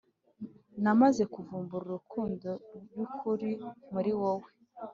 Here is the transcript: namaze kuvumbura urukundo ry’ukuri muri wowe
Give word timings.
namaze 0.83 1.23
kuvumbura 1.33 1.83
urukundo 1.87 2.49
ry’ukuri 2.91 3.51
muri 3.93 4.11
wowe 4.19 4.49